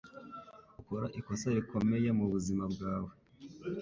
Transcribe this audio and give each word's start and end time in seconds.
Ukora 0.81 1.05
ikosa 1.19 1.47
rikomeye 1.57 2.09
mubuzima 2.19 2.63
bwawe. 2.73 3.11